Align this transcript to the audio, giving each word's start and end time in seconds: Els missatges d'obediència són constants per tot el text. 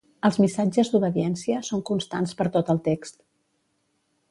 Els 0.27 0.37
missatges 0.43 0.89
d'obediència 0.93 1.61
són 1.69 1.85
constants 1.91 2.35
per 2.41 2.49
tot 2.57 2.75
el 2.77 2.83
text. 2.91 3.21